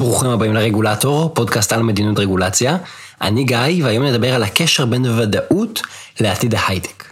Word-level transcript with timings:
ברוכים 0.00 0.30
הבאים 0.30 0.54
לרגולטור, 0.54 1.34
פודקאסט 1.34 1.72
על 1.72 1.82
מדיניות 1.82 2.18
רגולציה. 2.18 2.76
אני 3.20 3.44
גיא, 3.44 3.84
והיום 3.84 4.04
נדבר 4.04 4.34
על 4.34 4.42
הקשר 4.42 4.86
בין 4.86 5.06
ודאות 5.06 5.82
לעתיד 6.20 6.54
ההייטק. 6.54 7.04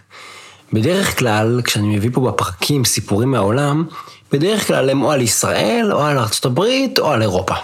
בדרך 0.73 1.19
כלל, 1.19 1.61
כשאני 1.65 1.97
מביא 1.97 2.11
פה 2.13 2.21
בפרקים 2.21 2.85
סיפורים 2.85 3.31
מהעולם, 3.31 3.85
בדרך 4.33 4.67
כלל 4.67 4.91
הם 4.91 5.03
או 5.03 5.11
על 5.11 5.21
ישראל, 5.21 5.93
או 5.93 6.03
על 6.03 6.19
ארצות 6.19 6.45
הברית, 6.45 6.99
או 6.99 7.11
על 7.11 7.23
אירופה. 7.23 7.55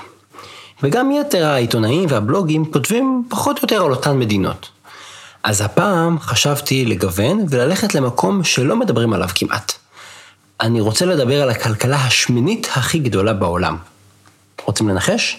וגם 0.82 1.10
יתר 1.10 1.46
העיתונאים 1.46 2.06
והבלוגים 2.08 2.64
כותבים 2.72 3.24
פחות 3.28 3.56
או 3.56 3.60
יותר 3.62 3.84
על 3.84 3.90
אותן 3.90 4.18
מדינות. 4.18 4.68
אז 5.42 5.60
הפעם 5.60 6.18
חשבתי 6.20 6.84
לגוון 6.84 7.46
וללכת 7.50 7.94
למקום 7.94 8.44
שלא 8.44 8.76
מדברים 8.76 9.12
עליו 9.12 9.28
כמעט. 9.34 9.72
אני 10.60 10.80
רוצה 10.80 11.06
לדבר 11.06 11.42
על 11.42 11.50
הכלכלה 11.50 11.96
השמינית 11.96 12.68
הכי 12.74 12.98
גדולה 12.98 13.32
בעולם. 13.32 13.93
רוצים 14.64 14.88
לנחש? 14.88 15.38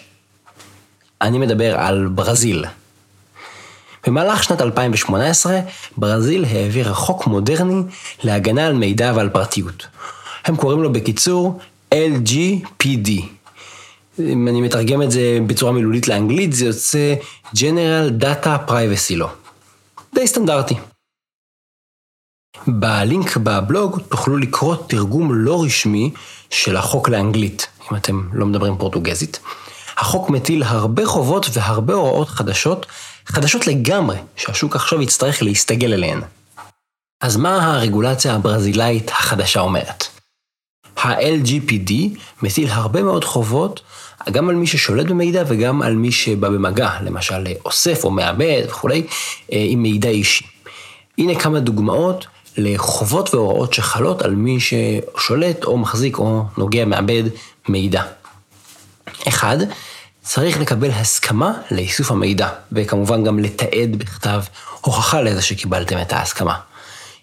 אני 1.22 1.38
מדבר 1.38 1.80
על 1.80 2.08
ברזיל. 2.08 2.66
במהלך 4.08 4.44
שנת 4.44 4.62
2018, 4.62 5.60
ברזיל 5.98 6.46
העבירה 6.46 6.94
חוק 6.94 7.28
מודרני 7.28 7.82
להגנה 8.23 8.68
על 8.68 8.73
מידע 8.73 9.14
ועל 9.16 9.30
פרטיות. 9.30 9.88
הם 10.46 10.56
קוראים 10.56 10.84
לו 10.84 10.94
בקיצור 10.94 11.59
LGPD. 11.94 13.09
אם 14.20 14.48
אני 14.48 14.62
מתרגם 14.62 15.02
את 15.02 15.12
זה 15.12 15.40
בצורה 15.48 15.72
מילולית 15.72 16.08
לאנגלית, 16.08 16.54
זה 16.54 16.66
יוצא 16.66 17.16
General 17.56 18.22
Data 18.22 18.70
Privacy 18.70 19.22
Law. 19.22 19.30
די 20.16 20.28
סטנדרטי. 20.28 20.76
בלינק 22.68 23.38
בבלוג 23.38 24.00
תוכלו 24.09 24.38
לקרוא 24.38 24.76
תרגום 24.88 25.34
לא 25.34 25.64
רשמי 25.64 26.12
של 26.50 26.78
החוק 26.78 27.09
לאנגלית, 27.09 27.68
אם 27.91 27.98
אתם 27.98 28.23
לא 28.34 28.45
מדברים 28.45 28.78
פורטוגזית. 28.78 29.39
החוק 29.97 30.30
מטיל 30.30 30.64
הרבה 30.64 31.05
חובות 31.05 31.45
והרבה 31.53 31.94
הוראות 31.94 32.30
חדשות, 32.30 32.86
חדשות 33.25 33.67
לגמרי, 33.67 34.17
שהשוק 34.36 34.75
עכשיו 34.75 35.02
יצטרך 35.02 35.44
להסתגל 35.44 35.94
אליהן. 35.94 36.22
אז 37.22 37.38
מה 37.38 37.75
הרגולציה 37.75 38.36
הברזילאית 38.36 39.09
החדשה 39.09 39.59
אומרת? 39.59 40.03
ה-LGPD 40.97 41.92
מטיל 42.42 42.69
הרבה 42.69 43.03
מאוד 43.03 43.23
חובות, 43.23 43.81
גם 44.31 44.49
על 44.49 44.55
מי 44.55 44.67
ששולט 44.67 45.05
במידע 45.05 45.44
וגם 45.47 45.81
על 45.81 45.95
מי 45.95 46.11
שבא 46.11 46.49
במגע, 46.49 46.89
למשל 47.02 47.47
אוסף 47.66 48.03
או 48.03 48.11
מעבד 48.11 48.64
וכולי, 48.67 49.08
אה, 49.53 49.66
עם 49.70 49.83
מידע 49.83 50.09
אישי. 50.09 50.45
הנה 51.17 51.39
כמה 51.39 51.59
דוגמאות 51.59 52.27
לחובות 52.58 53.34
והוראות 53.34 53.73
שחלות 53.73 54.22
על 54.22 54.36
מי 54.36 54.58
ששולט 54.59 55.64
או 55.64 55.78
מחזיק 55.78 56.17
או 56.17 56.44
נוגע, 56.58 56.86
מעבד 56.86 57.23
מידע. 57.70 58.03
אחד, 59.28 59.58
צריך 60.22 60.59
לקבל 60.59 60.92
הסכמה 60.92 61.53
לאיסוף 61.72 62.11
המידע, 62.11 62.50
וכמובן 62.72 63.23
גם 63.23 63.39
לתעד 63.39 63.95
בכתב 63.98 64.42
הוכחה 64.81 65.22
לזה 65.22 65.42
שקיבלתם 65.42 66.02
את 66.02 66.14
ההסכמה. 66.14 66.56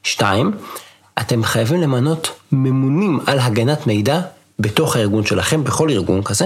שתיים, 0.03 0.51
אתם 1.21 1.45
חייבים 1.45 1.81
למנות 1.81 2.31
ממונים 2.53 3.21
על 3.27 3.39
הגנת 3.39 3.87
מידע 3.87 4.21
בתוך 4.59 4.97
הארגון 4.97 5.27
שלכם, 5.27 5.65
בכל 5.65 5.91
ארגון 5.91 6.23
כזה, 6.23 6.45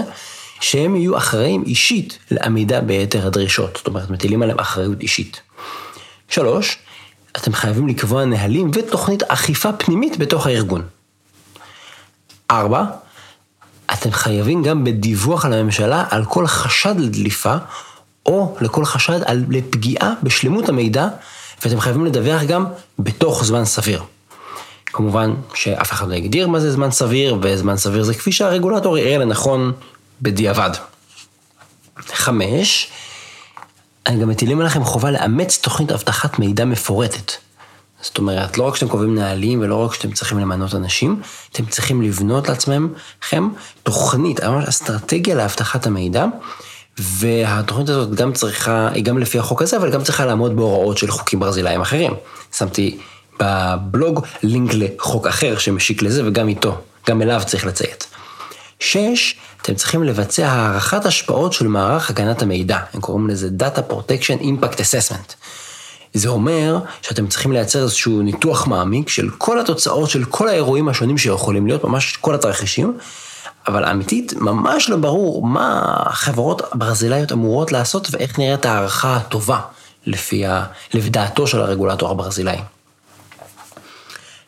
שהם 0.59 0.95
יהיו 0.95 1.17
אחראים 1.17 1.63
אישית 1.65 2.17
לעמידה 2.31 2.81
ביתר 2.81 3.27
הדרישות, 3.27 3.75
זאת 3.77 3.87
אומרת, 3.87 4.09
מטילים 4.09 4.41
עליהם 4.41 4.59
אחריות 4.59 5.01
אישית. 5.01 5.41
שלוש, 6.29 6.77
אתם 7.37 7.53
חייבים 7.53 7.87
לקבוע 7.87 8.25
נהלים 8.25 8.71
ותוכנית 8.73 9.23
אכיפה 9.23 9.73
פנימית 9.73 10.17
בתוך 10.17 10.47
הארגון. 10.47 10.81
ארבע, 12.51 12.83
אתם 13.93 14.11
חייבים 14.11 14.63
גם 14.63 14.83
בדיווח 14.83 15.45
על 15.45 15.53
הממשלה 15.53 16.03
על 16.09 16.25
כל 16.25 16.47
חשד 16.47 16.99
לדליפה, 16.99 17.55
או 18.25 18.57
לכל 18.61 18.85
חשד 18.85 19.19
על 19.25 19.45
לפגיעה 19.49 20.13
בשלמות 20.23 20.69
המידע, 20.69 21.07
ואתם 21.65 21.79
חייבים 21.79 22.05
לדווח 22.05 22.43
גם 22.43 22.65
בתוך 22.99 23.43
זמן 23.45 23.65
סביר. 23.65 24.03
כמובן 24.85 25.33
שאף 25.53 25.91
אחד 25.91 26.09
לא 26.09 26.15
יגדיר 26.15 26.47
מה 26.47 26.59
זה 26.59 26.71
זמן 26.71 26.91
סביר, 26.91 27.37
וזמן 27.41 27.77
סביר 27.77 28.03
זה 28.03 28.13
כפי 28.13 28.31
שהרגולטור 28.31 28.97
יראה 28.97 29.17
לנכון 29.17 29.73
בדיעבד. 30.21 30.71
חמש, 32.07 32.87
הם 32.87 32.96
גם 34.15 34.29
מטילים 34.29 34.59
עליכם 34.59 34.83
חובה 34.83 35.11
לאמץ 35.11 35.57
תוכנית 35.61 35.91
אבטחת 35.91 36.39
מידע 36.39 36.65
מפורטת. 36.65 37.31
זאת 38.01 38.17
אומרת, 38.17 38.57
לא 38.57 38.63
רק 38.63 38.75
שאתם 38.75 38.87
קובעים 38.87 39.15
נהלים 39.15 39.61
ולא 39.61 39.75
רק 39.75 39.93
שאתם 39.93 40.11
צריכים 40.11 40.39
למנות 40.39 40.75
אנשים, 40.75 41.21
אתם 41.51 41.65
צריכים 41.65 42.01
לבנות 42.01 42.49
לעצמכם 42.49 43.47
תוכנית, 43.83 44.43
ממש 44.43 44.65
אסטרטגיה 44.67 45.35
לאבטחת 45.35 45.87
המידע, 45.87 46.25
והתוכנית 46.97 47.89
הזאת 47.89 48.15
גם 48.15 48.33
צריכה, 48.33 48.89
היא 48.93 49.03
גם 49.03 49.17
לפי 49.17 49.39
החוק 49.39 49.61
הזה, 49.61 49.77
אבל 49.77 49.91
גם 49.91 50.03
צריכה 50.03 50.25
לעמוד 50.25 50.55
בהוראות 50.55 50.97
של 50.97 51.11
חוקים 51.11 51.39
ברזילאיים 51.39 51.81
אחרים. 51.81 52.13
שמתי 52.57 52.97
בבלוג 53.39 54.25
לינק 54.43 54.71
לחוק 54.73 55.27
אחר 55.27 55.57
שמשיק 55.57 56.01
לזה, 56.01 56.27
וגם 56.27 56.47
איתו, 56.47 56.77
גם 57.09 57.21
אליו 57.21 57.41
צריך 57.45 57.65
לציית. 57.65 58.07
שש, 58.79 59.35
אתם 59.61 59.75
צריכים 59.75 60.03
לבצע 60.03 60.47
הערכת 60.47 61.05
השפעות 61.05 61.53
של 61.53 61.67
מערך 61.67 62.09
הגנת 62.09 62.41
המידע, 62.41 62.79
הם 62.93 63.01
קוראים 63.01 63.27
לזה 63.27 63.49
Data 63.59 63.91
Protection 63.91 64.41
Impact 64.41 64.75
Assessment. 64.75 65.33
זה 66.13 66.29
אומר 66.29 66.79
שאתם 67.01 67.27
צריכים 67.27 67.51
לייצר 67.51 67.83
איזשהו 67.83 68.21
ניתוח 68.21 68.67
מעמיק 68.67 69.09
של 69.09 69.29
כל 69.37 69.59
התוצאות 69.59 70.09
של 70.09 70.25
כל 70.25 70.47
האירועים 70.47 70.89
השונים 70.89 71.17
שיכולים 71.17 71.67
להיות, 71.67 71.83
ממש 71.83 72.17
כל 72.21 72.35
התרחישים, 72.35 72.97
אבל 73.67 73.85
אמיתית, 73.85 74.33
ממש 74.33 74.89
לא 74.89 74.97
ברור 74.97 75.45
מה 75.45 75.81
החברות 76.05 76.61
הברזילאיות 76.73 77.31
אמורות 77.31 77.71
לעשות 77.71 78.07
ואיך 78.11 78.39
נראית 78.39 78.65
הערכה 78.65 79.15
הטובה 79.15 79.59
לפי 80.05 80.45
ה... 80.45 80.65
לדעתו 80.93 81.47
של 81.47 81.61
הרגולטור 81.61 82.11
הברזילאי. 82.11 82.57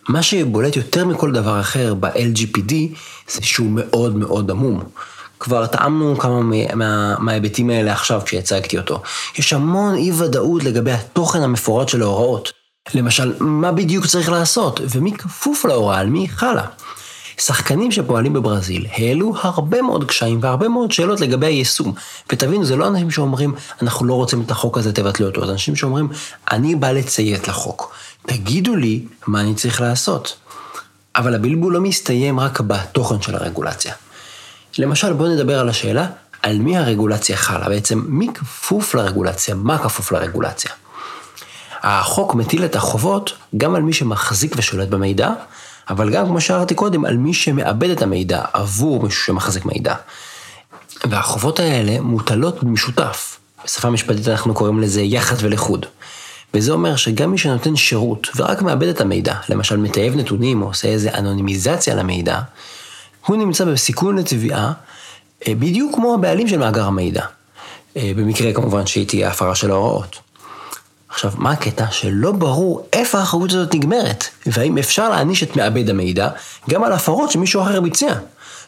מה 0.09 0.23
שבולט 0.23 0.75
יותר 0.75 1.05
מכל 1.05 1.31
דבר 1.31 1.59
אחר 1.59 1.93
ב-LGPD 1.93 2.73
זה 3.31 3.41
שהוא 3.41 3.67
מאוד 3.71 4.15
מאוד 4.15 4.51
עמום. 4.51 4.83
כבר 5.39 5.65
טעמנו 5.65 6.17
כמה 6.17 6.41
מההיבטים 7.19 7.67
מה, 7.67 7.73
האלה 7.73 7.91
עכשיו 7.91 8.21
כשהצגתי 8.25 8.77
אותו. 8.77 9.01
יש 9.37 9.53
המון 9.53 9.95
אי 9.95 10.11
ודאות 10.11 10.63
לגבי 10.63 10.91
התוכן 10.91 11.41
המפורט 11.41 11.89
של 11.89 12.01
ההוראות. 12.01 12.51
למשל, 12.93 13.33
מה 13.39 13.71
בדיוק 13.71 14.05
צריך 14.05 14.29
לעשות, 14.29 14.79
ומי 14.91 15.11
כפוף 15.11 15.65
להוראה, 15.65 15.99
על 15.99 16.07
מי 16.07 16.27
חלה. 16.29 16.65
שחקנים 17.37 17.91
שפועלים 17.91 18.33
בברזיל 18.33 18.85
העלו 18.91 19.33
הרבה 19.41 19.81
מאוד 19.81 20.03
קשיים 20.03 20.39
והרבה 20.41 20.67
מאוד 20.67 20.91
שאלות 20.91 21.21
לגבי 21.21 21.45
היישום. 21.45 21.93
ותבינו, 22.31 22.65
זה 22.65 22.75
לא 22.75 22.87
אנשים 22.87 23.11
שאומרים, 23.11 23.53
אנחנו 23.81 24.05
לא 24.05 24.13
רוצים 24.13 24.41
את 24.41 24.51
החוק 24.51 24.77
הזה, 24.77 24.93
תבטלו 24.93 25.27
אותו. 25.27 25.45
זה 25.45 25.51
אנשים 25.51 25.75
שאומרים, 25.75 26.09
אני 26.51 26.75
בא 26.75 26.91
לציית 26.91 27.47
לחוק. 27.47 27.93
תגידו 28.27 28.75
לי 28.75 29.05
מה 29.27 29.41
אני 29.41 29.55
צריך 29.55 29.81
לעשות. 29.81 30.37
אבל 31.15 31.35
הבלבול 31.35 31.73
לא 31.73 31.81
מסתיים 31.81 32.39
רק 32.39 32.61
בתוכן 32.61 33.21
של 33.21 33.35
הרגולציה. 33.35 33.93
למשל, 34.77 35.13
בואו 35.13 35.29
נדבר 35.29 35.59
על 35.59 35.69
השאלה, 35.69 36.07
על 36.41 36.57
מי 36.57 36.77
הרגולציה 36.77 37.37
חלה, 37.37 37.69
בעצם 37.69 38.03
מי 38.07 38.27
כפוף 38.33 38.95
לרגולציה, 38.95 39.55
מה 39.55 39.77
כפוף 39.77 40.11
לרגולציה. 40.11 40.71
החוק 41.81 42.35
מטיל 42.35 42.65
את 42.65 42.75
החובות 42.75 43.33
גם 43.57 43.75
על 43.75 43.81
מי 43.81 43.93
שמחזיק 43.93 44.53
ושולט 44.57 44.87
במידע, 44.87 45.29
אבל 45.89 46.09
גם, 46.09 46.25
כמו 46.25 46.41
שאמרתי 46.41 46.75
קודם, 46.75 47.05
על 47.05 47.17
מי 47.17 47.33
שמאבד 47.33 47.89
את 47.89 48.01
המידע 48.01 48.41
עבור 48.53 49.03
מישהו 49.03 49.25
שמחזיק 49.25 49.65
מידע. 49.65 49.95
והחובות 51.09 51.59
האלה 51.59 52.01
מוטלות 52.01 52.63
במשותף. 52.63 53.39
בשפה 53.65 53.89
משפטית 53.89 54.27
אנחנו 54.27 54.53
קוראים 54.53 54.79
לזה 54.79 55.01
יחד 55.01 55.35
ולחוד. 55.39 55.85
וזה 56.53 56.71
אומר 56.71 56.95
שגם 56.95 57.31
מי 57.31 57.37
שנותן 57.37 57.75
שירות 57.75 58.27
ורק 58.35 58.61
מאבד 58.61 58.87
את 58.87 59.01
המידע, 59.01 59.35
למשל 59.49 59.77
מתעב 59.77 60.15
נתונים 60.15 60.61
או 60.61 60.67
עושה 60.67 60.87
איזה 60.87 61.13
אנונימיזציה 61.13 61.95
למידע, 61.95 62.39
הוא 63.25 63.37
נמצא 63.37 63.65
בסיכון 63.65 64.17
לתביעה 64.17 64.73
אה, 65.47 65.53
בדיוק 65.55 65.95
כמו 65.95 66.13
הבעלים 66.13 66.47
של 66.47 66.57
מאגר 66.57 66.85
המידע. 66.85 67.25
אה, 67.97 68.11
במקרה 68.15 68.53
כמובן 68.53 68.87
שהיא 68.87 69.07
תהיה 69.07 69.29
הפרה 69.29 69.55
של 69.55 69.71
ההוראות. 69.71 70.19
עכשיו, 71.09 71.31
מה 71.37 71.51
הקטע? 71.51 71.85
שלא 71.91 72.31
ברור 72.31 72.87
איפה 72.93 73.19
האחריות 73.19 73.51
הזאת 73.51 73.75
נגמרת, 73.75 74.25
והאם 74.45 74.77
אפשר 74.77 75.09
להעניש 75.09 75.43
את 75.43 75.55
מעבד 75.55 75.89
המידע 75.89 76.29
גם 76.69 76.83
על 76.83 76.91
הפרות 76.91 77.31
שמישהו 77.31 77.61
אחר 77.61 77.81
ביצע. 77.81 78.13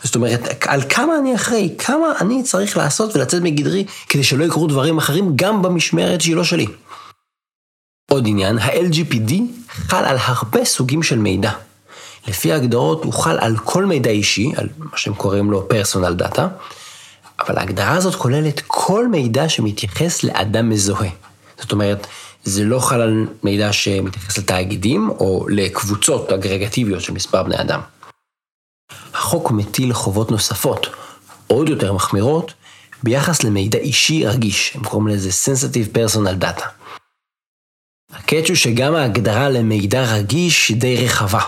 זאת 0.04 0.16
אומרת, 0.16 0.66
על 0.68 0.82
כמה 0.90 1.18
אני 1.18 1.36
אחראי, 1.36 1.70
כמה 1.78 2.08
אני 2.22 2.44
צריך 2.44 2.78
לעשות 2.78 3.16
ולצאת 3.16 3.42
מגדרי 3.42 3.86
כדי 4.10 4.24
שלא 4.24 4.44
יקרו 4.44 4.68
דברים 4.68 4.98
אחרים 4.98 5.32
גם 5.36 5.62
במשמרת 5.62 6.22
שהיא 6.22 6.36
לא 6.36 6.44
שלי. 6.44 6.68
עוד 8.12 8.24
עניין, 8.28 8.58
ה-LGPD 8.58 9.34
חל 9.70 10.06
על 10.06 10.18
הרבה 10.20 10.66
סוגים 10.66 11.04
של 11.04 11.18
מידע. 11.18 11.52
לפי 12.28 12.52
ההגדרות 12.52 13.04
הוא 13.04 13.14
חל 13.14 13.38
על 13.40 13.58
כל 13.58 13.86
מידע 13.86 14.10
אישי, 14.10 14.52
על 14.58 14.70
מה 14.78 14.98
שהם 14.98 15.14
קוראים 15.14 15.52
לו 15.52 15.70
פרסונל 15.70 16.14
דאטה, 16.14 16.48
אבל 17.40 17.58
ההגדרה 17.58 17.94
הזאת 17.94 18.16
כוללת 18.16 18.62
כל 18.68 19.08
מידע 19.08 19.50
שמתייחס 19.50 20.24
לאדם 20.24 20.70
מזוהה. 20.70 21.10
זאת 21.60 21.72
אומרת, 21.72 22.08
זה 22.44 22.64
לא 22.64 22.80
חל 22.80 23.02
על 23.02 23.28
מידע 23.44 23.74
שמתייחס 23.74 24.38
לתאגידים 24.38 25.10
או 25.10 25.46
לקבוצות 25.50 26.32
אגרגטיביות 26.32 27.02
של 27.02 27.14
מספר 27.14 27.44
בני 27.44 27.62
אדם. 27.62 27.80
החוק 29.14 29.52
מטיל 29.52 29.94
חובות 29.94 30.32
נוספות, 30.32 30.88
עוד 31.48 31.70
יותר 31.70 31.94
מחמירות, 31.94 32.54
ביחס 33.04 33.44
למידע 33.44 33.80
אישי 33.80 34.26
רגיש, 34.26 34.72
הם 34.76 34.84
קוראים 34.84 35.08
לזה 35.08 35.30
Sensitive 35.30 35.98
Personal 35.98 36.44
Data. 36.44 36.81
הקאץ' 38.14 38.48
הוא 38.48 38.56
שגם 38.56 38.96
ההגדרה 38.96 39.50
למידע 39.50 40.14
רגיש 40.14 40.72
די 40.72 41.06
רחבה. 41.06 41.42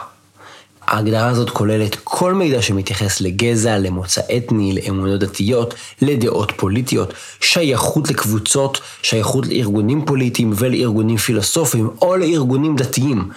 ההגדרה 0.88 1.28
הזאת 1.28 1.50
כוללת 1.50 1.98
כל 2.04 2.34
מידע 2.34 2.62
שמתייחס 2.62 3.22
לגזע, 3.22 3.78
למוצא 3.78 4.22
אתני, 4.38 4.74
לאמונות 4.74 5.20
דתיות, 5.20 5.74
לדעות 6.02 6.52
פוליטיות, 6.56 7.14
שייכות 7.42 8.10
לקבוצות, 8.10 8.82
שייכות 9.02 9.48
לארגונים 9.48 10.06
פוליטיים 10.06 10.54
ולארגונים 10.56 11.18
פילוסופיים 11.18 11.90
או 12.02 12.18
לארגונים 12.18 12.76
דתיים. 12.76 13.30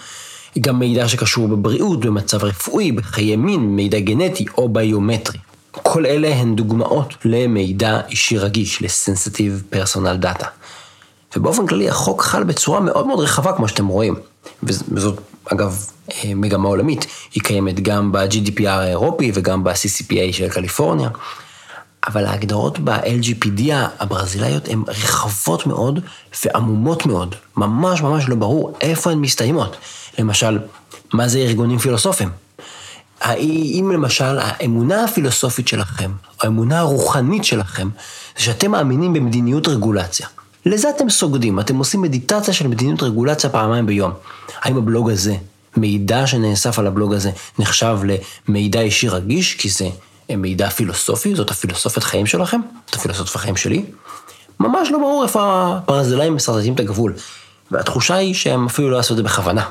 גם 0.59 0.79
מידע 0.79 1.07
שקשור 1.07 1.47
בבריאות, 1.47 1.99
במצב 1.99 2.43
רפואי, 2.43 2.91
בחיי 2.91 3.35
מין, 3.35 3.59
מידע 3.59 3.99
גנטי 3.99 4.45
או 4.57 4.69
ביומטרי. 4.69 5.39
כל 5.71 6.05
אלה 6.05 6.35
הן 6.35 6.55
דוגמאות 6.55 7.13
למידע 7.25 7.99
אישי 8.09 8.37
רגיש, 8.37 8.81
ל-sensitive 8.81 9.75
personal 9.75 10.23
data. 10.23 10.45
ובאופן 11.35 11.67
כללי 11.67 11.89
החוק 11.89 12.21
חל 12.21 12.43
בצורה 12.43 12.79
מאוד 12.79 13.07
מאוד 13.07 13.19
רחבה 13.19 13.53
כמו 13.53 13.67
שאתם 13.67 13.87
רואים. 13.87 14.15
וזאת 14.63 15.19
אגב 15.45 15.85
אה, 16.11 16.31
מגמה 16.35 16.67
עולמית, 16.67 17.05
היא 17.33 17.43
קיימת 17.43 17.79
גם 17.79 18.11
ב-GDPR 18.11 18.67
האירופי 18.67 19.31
וגם 19.33 19.63
ב-CCPA 19.63 20.33
של 20.33 20.49
קליפורניה. 20.49 21.09
אבל 22.07 22.25
ההגדרות 22.25 22.79
ב-LGPD 22.79 23.61
הברזילאיות 23.99 24.67
הן 24.67 24.83
רחבות 24.87 25.67
מאוד 25.67 25.99
ועמומות 26.45 27.05
מאוד. 27.05 27.35
ממש 27.57 28.01
ממש 28.01 28.29
לא 28.29 28.35
ברור 28.35 28.77
איפה 28.81 29.11
הן 29.11 29.17
מסתיימות. 29.17 29.77
למשל, 30.19 30.59
מה 31.13 31.27
זה 31.27 31.39
ארגונים 31.39 31.79
פילוסופיים? 31.79 32.29
האם 33.21 33.91
למשל 33.93 34.39
האמונה 34.39 35.03
הפילוסופית 35.03 35.67
שלכם, 35.67 36.11
או 36.11 36.43
האמונה 36.43 36.79
הרוחנית 36.79 37.43
שלכם, 37.43 37.89
זה 38.37 38.43
שאתם 38.43 38.71
מאמינים 38.71 39.13
במדיניות 39.13 39.67
רגולציה. 39.67 40.27
לזה 40.65 40.89
אתם 40.89 41.09
סוגדים, 41.09 41.59
אתם 41.59 41.77
עושים 41.77 42.01
מדיטציה 42.01 42.53
של 42.53 42.67
מדיניות 42.67 43.03
רגולציה 43.03 43.49
פעמיים 43.49 43.85
ביום. 43.85 44.11
האם 44.61 44.77
הבלוג 44.77 45.09
הזה, 45.09 45.35
מידע 45.77 46.27
שנאסף 46.27 46.79
על 46.79 46.87
הבלוג 46.87 47.13
הזה, 47.13 47.31
נחשב 47.59 47.97
למידע 48.47 48.81
אישי 48.81 49.09
רגיש, 49.09 49.55
כי 49.55 49.69
זה 49.69 49.89
מידע 50.29 50.69
פילוסופי, 50.69 51.35
זאת 51.35 51.51
הפילוסופית 51.51 52.03
חיים 52.03 52.25
שלכם, 52.25 52.61
זאת 52.85 52.95
הפילוסופית 52.95 53.35
החיים 53.35 53.55
שלי? 53.55 53.85
ממש 54.59 54.91
לא 54.91 54.97
ברור 54.97 55.23
איפה 55.23 55.41
הברזילאים 55.77 56.35
מסרטטים 56.35 56.73
את 56.73 56.79
הגבול. 56.79 57.13
והתחושה 57.71 58.15
היא 58.15 58.33
שהם 58.33 58.65
אפילו 58.65 58.89
לא 58.89 58.99
עשו 58.99 59.13
את 59.13 59.17
זה 59.17 59.23
בכוונה. 59.23 59.63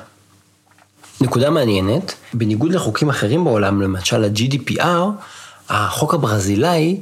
נקודה 1.20 1.50
מעניינת, 1.50 2.14
בניגוד 2.34 2.72
לחוקים 2.72 3.08
אחרים 3.08 3.44
בעולם, 3.44 3.82
למשל 3.82 4.24
ה-GDPR, 4.24 5.00
החוק 5.68 6.14
הברזילאי 6.14 7.00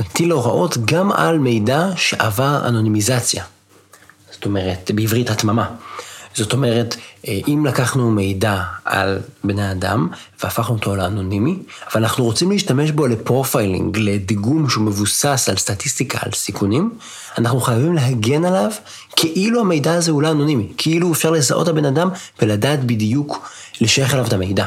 מטיל 0.00 0.30
הוראות 0.30 0.78
גם 0.84 1.12
על 1.12 1.38
מידע 1.38 1.86
שעבר 1.96 2.68
אנונימיזציה. 2.68 3.44
זאת 4.30 4.44
אומרת, 4.44 4.90
בעברית 4.94 5.30
התממה. 5.30 5.66
זאת 6.34 6.52
אומרת, 6.52 6.96
אה, 7.28 7.40
אם 7.48 7.66
לקחנו 7.66 8.10
מידע 8.10 8.62
על 8.84 9.18
בני 9.44 9.70
אדם 9.70 10.08
והפכנו 10.42 10.74
אותו 10.74 10.96
לאנונימי, 10.96 11.56
ואנחנו 11.94 12.24
רוצים 12.24 12.50
להשתמש 12.50 12.90
בו 12.90 13.06
ל 13.06 13.14
profiling, 13.14 13.98
לדיגום 13.98 14.70
שהוא 14.70 14.84
מבוסס 14.84 15.48
על 15.48 15.56
סטטיסטיקה, 15.56 16.18
על 16.22 16.32
סיכונים, 16.32 16.90
אנחנו 17.38 17.60
חייבים 17.60 17.94
להגן 17.94 18.44
עליו 18.44 18.70
כאילו 19.16 19.60
המידע 19.60 19.94
הזה 19.94 20.10
הוא 20.10 20.22
לא 20.22 20.30
אנונימי, 20.30 20.72
כאילו 20.76 21.12
אפשר 21.12 21.30
לזהות 21.30 21.68
הבן 21.68 21.84
אדם 21.84 22.08
ולדעת 22.42 22.84
בדיוק 22.84 23.48
לשייך 23.80 24.14
אליו 24.14 24.26
את 24.26 24.32
המידע. 24.32 24.66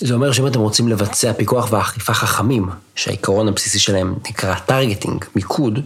זה 0.00 0.14
אומר 0.14 0.32
שאם 0.32 0.46
אתם 0.46 0.60
רוצים 0.60 0.88
לבצע 0.88 1.32
פיקוח 1.32 1.72
ואכיפה 1.72 2.14
חכמים, 2.14 2.68
שהעיקרון 2.94 3.48
הבסיסי 3.48 3.78
שלהם 3.78 4.14
נקרא 4.28 4.54
targeting, 4.54 5.24
מיקוד, 5.36 5.80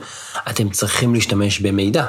אתם 0.51 0.71
צריכים 0.71 1.15
להשתמש 1.15 1.61
במידע. 1.61 2.07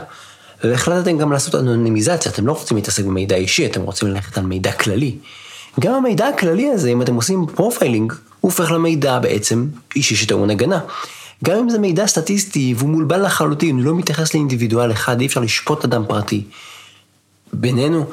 והחלטתם 0.63 1.17
גם 1.17 1.31
לעשות 1.31 1.55
אנונימיזציה, 1.55 2.31
אתם 2.31 2.47
לא 2.47 2.51
רוצים 2.51 2.77
להתעסק 2.77 3.03
במידע 3.03 3.35
אישי, 3.35 3.65
אתם 3.65 3.81
רוצים 3.81 4.07
ללכת 4.07 4.38
על 4.38 4.45
מידע 4.45 4.71
כללי. 4.71 5.15
גם 5.79 5.94
המידע 5.94 6.27
הכללי 6.27 6.69
הזה, 6.69 6.89
אם 6.89 7.01
אתם 7.01 7.15
עושים 7.15 7.45
profiling, 7.56 8.12
הוא 8.11 8.51
הופך 8.51 8.71
למידע 8.71 9.19
בעצם 9.19 9.67
אישי 9.95 10.15
שטעון 10.15 10.50
הגנה. 10.50 10.79
גם 11.44 11.57
אם 11.57 11.69
זה 11.69 11.79
מידע 11.79 12.07
סטטיסטי 12.07 12.73
והוא 12.77 12.89
מולבן 12.89 13.21
לחלוטין, 13.21 13.79
לא 13.79 13.95
מתייחס 13.95 14.33
לאינדיבידואל 14.33 14.91
אחד, 14.91 15.21
אי 15.21 15.25
אפשר 15.25 15.39
לשפוט 15.39 15.85
אדם 15.85 16.03
פרטי. 16.07 16.44
בינינו, 17.53 18.05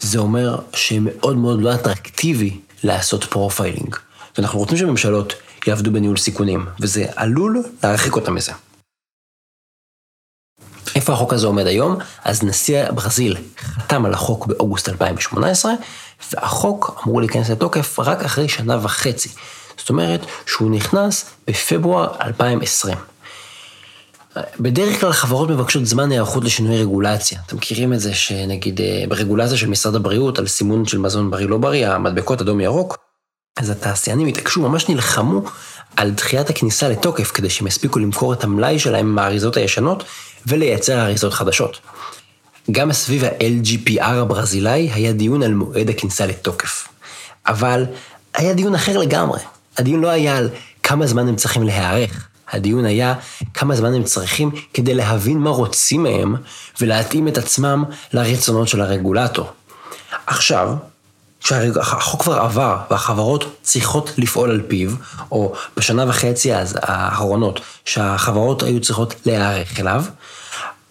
זה 0.00 0.18
אומר 0.18 0.58
שמאוד 0.72 1.36
מאוד 1.36 1.62
לא 1.62 1.74
אטרקטיבי 1.74 2.56
לעשות 2.84 3.24
profiling. 3.24 3.96
ואנחנו 4.36 4.58
רוצים 4.58 4.76
שממשלות 4.76 5.34
יעבדו 5.66 5.92
בניהול 5.92 6.16
סיכונים, 6.16 6.66
וזה 6.80 7.06
עלול 7.16 7.64
להרחיק 7.82 8.16
אותם 8.16 8.34
מזה. 8.34 8.52
איפה 10.94 11.12
החוק 11.12 11.32
הזה 11.32 11.46
עומד 11.46 11.66
היום? 11.66 11.96
אז 12.24 12.42
נשיא 12.42 12.90
ברזיל 12.90 13.36
חתם 13.58 14.04
על 14.04 14.14
החוק 14.14 14.46
באוגוסט 14.46 14.88
2018, 14.88 15.72
והחוק 16.32 17.02
אמור 17.06 17.20
להיכנס 17.20 17.50
לתוקף 17.50 17.98
רק 17.98 18.22
אחרי 18.24 18.48
שנה 18.48 18.78
וחצי. 18.82 19.28
זאת 19.78 19.88
אומרת 19.88 20.20
שהוא 20.46 20.70
נכנס 20.70 21.24
בפברואר 21.46 22.14
2020. 22.20 22.96
בדרך 24.60 25.00
כלל 25.00 25.12
חברות 25.12 25.50
מבקשות 25.50 25.86
זמן 25.86 26.12
היערכות 26.12 26.44
לשינוי 26.44 26.80
רגולציה. 26.80 27.38
אתם 27.46 27.56
מכירים 27.56 27.92
את 27.92 28.00
זה 28.00 28.14
שנגיד 28.14 28.80
אה, 28.80 29.04
ברגולציה 29.08 29.56
של 29.56 29.68
משרד 29.68 29.94
הבריאות 29.94 30.38
על 30.38 30.46
סימון 30.46 30.86
של 30.86 30.98
מזון 30.98 31.30
בריא 31.30 31.46
לא 31.46 31.58
בריא, 31.58 31.88
המדבקות 31.88 32.40
אדום 32.40 32.60
ירוק, 32.60 32.98
אז 33.56 33.70
התעשיינים 33.70 34.26
התעקשו, 34.26 34.68
ממש 34.68 34.88
נלחמו 34.88 35.42
על 35.96 36.10
דחיית 36.10 36.50
הכניסה 36.50 36.88
לתוקף 36.88 37.30
כדי 37.30 37.50
שהם 37.50 37.66
יספיקו 37.66 37.98
למכור 37.98 38.32
את 38.32 38.44
המלאי 38.44 38.78
שלהם 38.78 39.14
מהאריזות 39.14 39.56
הישנות 39.56 40.04
ולייצר 40.46 41.00
אריזות 41.00 41.34
חדשות. 41.34 41.78
גם 42.70 42.92
סביב 42.92 43.24
ה-LGPR 43.24 44.02
הברזילאי 44.02 44.90
היה 44.92 45.12
דיון 45.12 45.42
על 45.42 45.54
מועד 45.54 45.90
הכניסה 45.90 46.26
לתוקף. 46.26 46.88
אבל 47.46 47.86
היה 48.34 48.54
דיון 48.54 48.74
אחר 48.74 48.98
לגמרי. 48.98 49.40
הדיון 49.78 50.00
לא 50.00 50.08
היה 50.08 50.36
על 50.36 50.48
כמה 50.82 51.06
זמן 51.06 51.28
הם 51.28 51.36
צריכים 51.36 51.62
להיערך. 51.62 52.28
הדיון 52.50 52.84
היה 52.84 53.14
כמה 53.54 53.76
זמן 53.76 53.94
הם 53.94 54.04
צריכים 54.04 54.50
כדי 54.74 54.94
להבין 54.94 55.38
מה 55.38 55.50
רוצים 55.50 56.02
מהם 56.02 56.36
ולהתאים 56.80 57.28
את 57.28 57.38
עצמם 57.38 57.84
לרצונות 58.12 58.68
של 58.68 58.80
הרגולטור. 58.80 59.50
עכשיו, 60.26 60.74
כשהחוק 61.40 62.22
כבר 62.22 62.38
עבר 62.38 62.76
והחברות 62.90 63.44
צריכות 63.62 64.10
לפעול 64.18 64.50
על 64.50 64.62
פיו, 64.68 64.90
או 65.32 65.54
בשנה 65.76 66.08
וחצי 66.08 66.50
האחרונות 66.82 67.60
שהחברות 67.84 68.62
היו 68.62 68.80
צריכות 68.80 69.14
להיערך 69.26 69.80
אליו, 69.80 70.04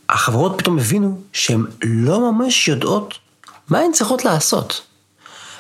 החברות 0.10 0.54
פתאום 0.58 0.80
הבינו 0.80 1.22
שהן 1.34 1.66
לא 1.84 2.32
ממש 2.32 2.68
יודעות 2.68 3.14
מה 3.70 3.80
הן 3.80 3.92
צריכות 3.92 4.26
לעשות. 4.26 4.87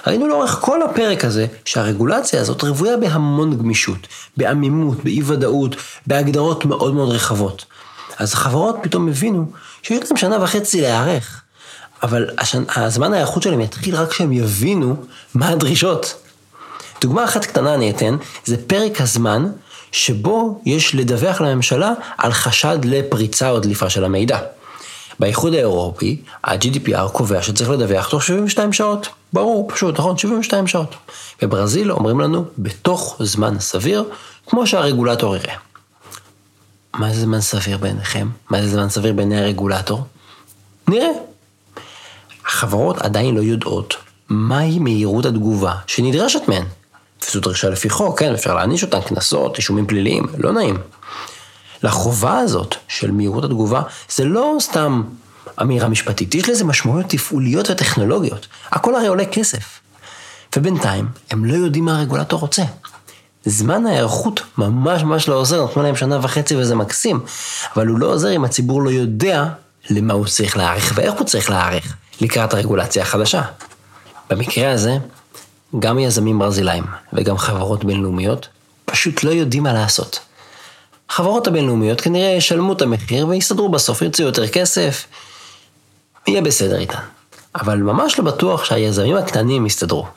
ראינו 0.08 0.28
לאורך 0.28 0.58
כל 0.62 0.82
הפרק 0.82 1.26
הזה 1.26 1.46
שהרגולציה 1.66 2.42
הזאת 2.42 2.64
רוויה 2.64 2.98
בהמון 2.98 3.58
גמישות, 3.58 4.08
בעמימות, 4.38 5.04
באי 5.04 5.22
ודאות, 5.26 5.76
בהגדרות 6.08 6.66
מאוד 6.66 6.94
מאוד 6.94 7.10
רחבות. 7.10 7.66
אז 8.18 8.34
החברות 8.34 8.78
פתאום 8.82 9.08
הבינו 9.08 9.46
שיש 9.84 10.10
להם 10.10 10.18
שנה 10.18 10.44
וחצי 10.44 10.82
להיערך, 10.82 11.42
אבל 12.04 12.30
השנ... 12.38 12.64
הזמן 12.76 13.14
ההיערכות 13.14 13.44
שלהם 13.44 13.62
יתחיל 13.62 13.96
רק 13.96 14.10
כשהם 14.10 14.32
יבינו 14.32 14.96
מה 15.34 15.50
הדרישות. 15.50 16.16
דוגמה 17.02 17.24
אחת 17.24 17.46
קטנה 17.46 17.74
אני 17.74 17.92
אתן, 17.92 18.18
זה 18.46 18.58
פרק 18.68 19.02
הזמן 19.02 19.52
שבו 19.92 20.62
יש 20.66 20.96
לדווח 20.96 21.42
לממשלה 21.42 21.94
על 22.18 22.32
חשד 22.32 22.78
לפריצה 22.84 23.50
או 23.50 23.60
דליפה 23.60 23.90
של 23.90 24.04
המידע. 24.04 24.40
באיחוד 25.20 25.54
האירופי, 25.54 26.22
ה-GDPR 26.44 27.10
קובע 27.12 27.42
שצריך 27.42 27.70
לדווח 27.70 28.10
תוך 28.10 28.24
72 28.24 28.74
שעות. 28.74 29.08
ברור, 29.34 29.70
פשוט, 29.72 30.00
נכון? 30.00 30.18
72 30.18 30.68
שעות. 30.68 30.96
בברזיל 31.42 31.92
אומרים 31.92 32.20
לנו, 32.20 32.46
בתוך 32.58 33.16
זמן 33.20 33.60
סביר, 33.60 34.04
כמו 34.48 34.68
שהרגולטור 34.68 35.36
יראה. 35.36 35.56
מה 36.94 37.14
זה 37.14 37.22
זמן 37.22 37.42
סביר 37.42 37.78
בעיניכם? 37.78 38.28
מה 38.50 38.62
זה 38.62 38.70
זמן 38.70 38.90
סביר 38.90 39.14
בעיני 39.14 39.42
הרגולטור? 39.42 40.04
נראה. 40.88 41.10
החברות 42.46 42.98
עדיין 42.98 43.36
לא 43.36 43.42
יודעות 43.42 43.96
מהי 44.30 44.80
מהירות 44.80 45.26
התגובה 45.26 45.74
שנדרשת 45.88 46.42
מהן. 46.48 46.66
וזו 47.30 47.40
דרישה 47.40 47.70
לפי 47.70 47.90
חוק, 47.90 48.20
כן, 48.20 48.34
אפשר 48.34 48.56
להעניש 48.56 48.84
אותן, 48.84 49.02
קנסות, 49.02 49.58
אישומים 49.58 49.88
פליליים, 49.88 50.24
לא 50.38 50.52
נעים. 50.52 50.78
לחובה 51.84 52.40
הזאת 52.40 52.76
של 52.88 53.12
מהירות 53.12 53.44
התגובה, 53.44 53.82
זה 54.10 54.26
לא 54.26 54.58
סתם 54.60 55.04
אמירה 55.62 55.88
משפטית, 55.88 56.36
יש 56.36 56.50
לזה 56.50 56.66
משמעויות 56.66 57.06
תפעוליות 57.10 57.70
וטכנולוגיות. 57.70 58.48
הכל 58.72 58.96
הרי 58.96 59.08
עולה 59.08 59.26
כסף. 59.26 59.80
ובינתיים, 60.56 61.08
הם 61.32 61.46
לא 61.46 61.54
יודעים 61.54 61.86
מה 61.86 61.98
הרגולטור 61.98 62.40
רוצה. 62.40 62.64
זמן 63.46 63.86
ההיערכות 63.86 64.42
ממש 64.58 65.04
ממש 65.04 65.28
לא 65.28 65.36
עוזר, 65.36 65.66
נתנו 65.66 65.84
להם 65.84 65.96
שנה 65.96 66.20
וחצי 66.22 66.56
וזה 66.56 66.76
מקסים, 66.76 67.20
אבל 67.76 67.88
הוא 67.88 68.00
לא 68.00 68.06
עוזר 68.06 68.36
אם 68.36 68.46
הציבור 68.46 68.82
לא 68.82 68.90
יודע 68.90 69.46
למה 69.90 70.14
הוא 70.14 70.26
צריך 70.26 70.58
להיערך 70.58 70.94
ואיך 70.96 71.14
הוא 71.14 71.26
צריך 71.26 71.50
להיערך 71.50 71.96
לקראת 72.22 72.54
הרגולציה 72.54 73.04
החדשה. 73.04 73.42
במקרה 74.30 74.72
הזה, 74.72 74.98
גם 75.80 76.00
יזמים 76.00 76.40
ברזילאים 76.40 76.84
וגם 77.14 77.38
חברות 77.38 77.86
בינלאומיות 77.86 78.48
פשוט 78.86 79.24
לא 79.24 79.30
יודעים 79.30 79.64
מה 79.64 79.74
לעשות. 79.74 80.20
החברות 81.18 81.48
הבינלאומיות 81.48 82.02
כנראה 82.02 82.30
ישלמו 82.30 82.74
את 82.74 82.82
המחיר 82.82 83.28
ויסתדרו 83.28 83.70
בסוף, 83.70 84.02
ירצו 84.02 84.24
יותר 84.24 84.48
כסף, 84.48 85.06
יהיה 86.28 86.42
בסדר 86.42 86.80
איתן. 86.80 87.00
אבל 87.56 87.78
ממש 87.78 88.20
לא 88.20 88.26
בטוח 88.26 88.66
שהיזמים 88.66 89.18
הקטנים 89.18 89.66
יסתדרו. 89.66 90.08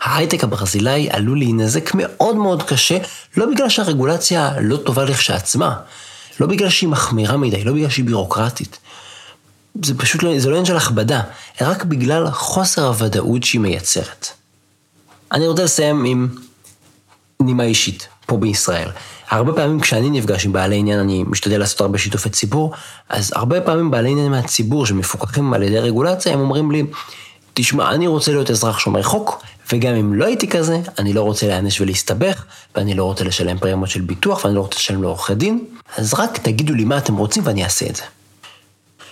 ההייטק 0.00 0.44
הברזילאי 0.44 1.08
עלול 1.10 1.38
להינזק 1.38 1.90
מאוד 1.94 2.36
מאוד 2.36 2.62
קשה, 2.62 2.98
לא 3.36 3.46
בגלל 3.46 3.68
שהרגולציה 3.68 4.52
לא 4.60 4.76
טובה 4.76 5.04
לכשעצמה, 5.04 5.76
לא 6.40 6.46
בגלל 6.46 6.70
שהיא 6.70 6.88
מחמירה 6.88 7.36
מדי, 7.36 7.64
לא 7.64 7.72
בגלל 7.72 7.90
שהיא 7.90 8.04
בירוקרטית. 8.04 8.78
זה 9.84 9.98
פשוט 9.98 10.22
לא, 10.22 10.38
זה 10.38 10.48
לא 10.48 10.54
עניין 10.54 10.64
של 10.64 10.76
הכבדה, 10.76 11.20
רק 11.60 11.84
בגלל 11.84 12.30
חוסר 12.30 12.86
הוודאות 12.86 13.44
שהיא 13.44 13.60
מייצרת. 13.60 14.26
אני 15.32 15.46
רוצה 15.46 15.64
לסיים 15.64 16.04
עם 16.04 16.28
נימה 17.40 17.64
אישית, 17.64 18.08
פה 18.26 18.36
בישראל. 18.36 18.88
הרבה 19.30 19.52
פעמים 19.52 19.80
כשאני 19.80 20.10
נפגש 20.10 20.46
עם 20.46 20.52
בעלי 20.52 20.76
עניין, 20.76 20.98
אני 20.98 21.24
משתדל 21.26 21.58
לעשות 21.58 21.80
הרבה 21.80 21.98
שיתופי 21.98 22.30
ציבור, 22.30 22.72
אז 23.08 23.32
הרבה 23.34 23.60
פעמים 23.60 23.90
בעלי 23.90 24.10
עניין 24.10 24.30
מהציבור 24.30 24.86
שמפוקחים 24.86 25.54
על 25.54 25.62
ידי 25.62 25.78
רגולציה, 25.78 26.32
הם 26.32 26.40
אומרים 26.40 26.70
לי, 26.70 26.84
תשמע, 27.54 27.90
אני 27.90 28.06
רוצה 28.06 28.32
להיות 28.32 28.50
אזרח 28.50 28.78
שומר 28.78 29.02
חוק, 29.02 29.42
וגם 29.72 29.94
אם 29.94 30.14
לא 30.14 30.24
הייתי 30.24 30.48
כזה, 30.48 30.80
אני 30.98 31.12
לא 31.12 31.22
רוצה 31.22 31.46
להיענש 31.46 31.80
ולהסתבך, 31.80 32.44
ואני 32.74 32.94
לא 32.94 33.04
רוצה 33.04 33.24
לשלם 33.24 33.58
פרמיות 33.58 33.90
של 33.90 34.00
ביטוח, 34.00 34.44
ואני 34.44 34.56
לא 34.56 34.60
רוצה 34.60 34.76
לשלם 34.76 35.02
לעורכי 35.02 35.34
דין, 35.34 35.64
אז 35.96 36.14
רק 36.14 36.38
תגידו 36.38 36.74
לי 36.74 36.84
מה 36.84 36.98
אתם 36.98 37.16
רוצים 37.16 37.42
ואני 37.46 37.64
אעשה 37.64 37.86
את 37.86 37.96
זה. 37.96 38.02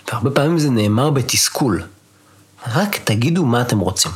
והרבה 0.07 0.31
פעמים 0.31 0.59
זה 0.59 0.69
נאמר 0.69 1.09
בתסכול. 1.09 1.83
רק 2.67 2.97
תגידו 3.03 3.45
מה 3.45 3.61
אתם 3.61 3.79
רוצים. 3.79 4.11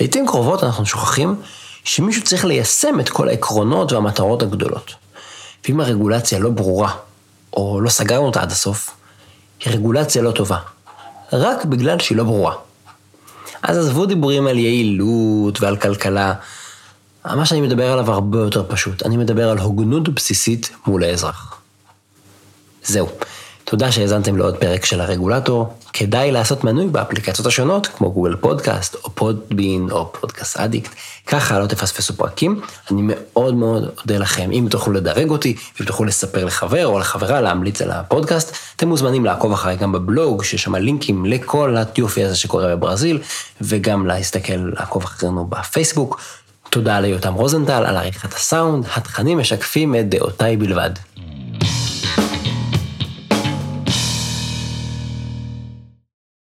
לעיתים 0.00 0.26
קרובות 0.26 0.64
אנחנו 0.64 0.86
שוכחים 0.86 1.34
שמישהו 1.84 2.22
צריך 2.22 2.44
ליישם 2.44 3.00
את 3.00 3.08
כל 3.08 3.28
העקרונות 3.28 3.92
והמטרות 3.92 4.42
הגדולות. 4.42 4.94
ואם 5.68 5.80
הרגולציה 5.80 6.38
לא 6.38 6.50
ברורה, 6.50 6.92
או 7.52 7.80
לא 7.80 7.90
סגרנו 7.90 8.26
אותה 8.26 8.42
עד 8.42 8.52
הסוף, 8.52 8.90
היא 9.64 9.72
רגולציה 9.72 10.22
לא 10.22 10.30
טובה. 10.30 10.58
רק 11.32 11.64
בגלל 11.64 11.98
שהיא 11.98 12.18
לא 12.18 12.24
ברורה. 12.24 12.54
אז 13.62 13.78
עזבו 13.78 14.06
דיבורים 14.06 14.46
על 14.46 14.58
יעילות 14.58 15.60
ועל 15.60 15.76
כלכלה. 15.76 16.34
מה 17.24 17.46
שאני 17.46 17.60
מדבר 17.60 17.92
עליו 17.92 18.10
הרבה 18.12 18.38
יותר 18.38 18.64
פשוט. 18.68 19.06
אני 19.06 19.16
מדבר 19.16 19.50
על 19.50 19.58
הוגנות 19.58 20.08
בסיסית 20.08 20.70
מול 20.86 21.04
האזרח. 21.04 21.56
זהו. 22.84 23.08
תודה 23.64 23.92
שהאזנתם 23.92 24.36
לעוד 24.36 24.56
פרק 24.56 24.84
של 24.84 25.00
הרגולטור. 25.00 25.74
כדאי 25.92 26.32
לעשות 26.32 26.64
מנוי 26.64 26.86
באפליקציות 26.86 27.46
השונות, 27.46 27.86
כמו 27.86 28.12
גוגל 28.12 28.36
פודקאסט, 28.36 28.94
או 29.04 29.10
פודבין, 29.14 29.88
או 29.90 30.12
פודקאסט 30.12 30.56
אדיקט. 30.56 30.90
ככה 31.26 31.58
לא 31.58 31.66
תפספסו 31.66 32.16
פרקים. 32.16 32.60
אני 32.90 33.00
מאוד 33.04 33.54
מאוד 33.54 33.88
אודה 34.00 34.18
לכם. 34.18 34.50
אם 34.52 34.66
תוכלו 34.70 34.94
לדרג 34.94 35.30
אותי, 35.30 35.56
אם 35.80 35.86
תוכלו 35.86 36.06
לספר 36.06 36.44
לחבר 36.44 36.86
או 36.86 36.98
לחברה 36.98 37.40
להמליץ 37.40 37.82
על 37.82 37.90
הפודקאסט, 37.90 38.56
אתם 38.76 38.88
מוזמנים 38.88 39.24
לעקוב 39.24 39.52
אחריי 39.52 39.76
גם 39.76 39.92
בבלוג, 39.92 40.44
שיש 40.44 40.62
שם 40.62 40.74
לינקים 40.74 41.26
לכל 41.26 41.76
הטיופי 41.76 42.24
הזה 42.24 42.36
שקורה 42.36 42.76
בברזיל, 42.76 43.18
וגם 43.60 44.06
להסתכל, 44.06 44.70
לעקוב 44.76 45.02
אחרינו 45.02 45.46
בפייסבוק. 45.46 46.20
תודה 46.70 47.00
ליותם 47.00 47.34
רוזנטל 47.34 47.84
על 47.86 47.96
עריכת 47.96 48.34
הסאונד, 48.34 48.84
התכנים 48.96 49.38
משקפים 49.38 49.94
את 49.94 50.08
דעותיי 50.08 50.56
בלבד. 50.56 50.90